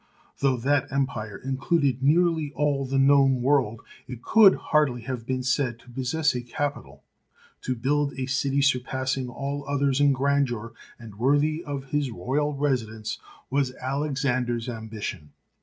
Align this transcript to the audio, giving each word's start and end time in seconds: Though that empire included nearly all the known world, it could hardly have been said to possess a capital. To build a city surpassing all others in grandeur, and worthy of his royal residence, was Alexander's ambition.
Though 0.39 0.57
that 0.57 0.91
empire 0.91 1.37
included 1.37 2.01
nearly 2.01 2.51
all 2.55 2.87
the 2.87 2.97
known 2.97 3.43
world, 3.43 3.81
it 4.07 4.23
could 4.23 4.55
hardly 4.55 5.01
have 5.01 5.27
been 5.27 5.43
said 5.43 5.77
to 5.77 5.91
possess 5.91 6.33
a 6.33 6.41
capital. 6.41 7.03
To 7.61 7.75
build 7.75 8.13
a 8.17 8.25
city 8.25 8.63
surpassing 8.63 9.29
all 9.29 9.63
others 9.67 10.01
in 10.01 10.11
grandeur, 10.11 10.73
and 10.97 11.19
worthy 11.19 11.63
of 11.63 11.91
his 11.91 12.09
royal 12.09 12.55
residence, 12.55 13.19
was 13.51 13.75
Alexander's 13.75 14.67
ambition. 14.67 15.33